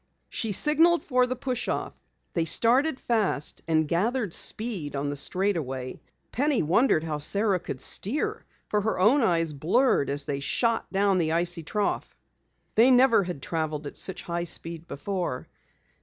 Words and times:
She 0.29 0.51
signaled 0.51 1.03
for 1.03 1.27
the 1.27 1.35
push 1.35 1.67
off. 1.67 1.93
They 2.33 2.45
started 2.45 2.99
fast 2.99 3.61
and 3.67 3.87
gathered 3.87 4.33
speed 4.33 4.95
on 4.95 5.11
the 5.11 5.15
straightaway. 5.15 6.01
Penny 6.31 6.63
wondered 6.63 7.03
how 7.03 7.19
Sara 7.19 7.59
could 7.59 7.79
steer 7.81 8.43
for 8.67 8.81
her 8.81 8.97
own 8.99 9.21
eyes 9.21 9.53
blurred 9.53 10.09
as 10.09 10.25
they 10.25 10.39
shot 10.39 10.91
down 10.91 11.19
the 11.19 11.33
icy 11.33 11.61
trough. 11.61 12.17
They 12.73 12.89
never 12.89 13.25
had 13.25 13.43
traveled 13.43 13.85
at 13.85 13.95
such 13.95 14.23
high 14.23 14.45
speed 14.45 14.87
before. 14.87 15.45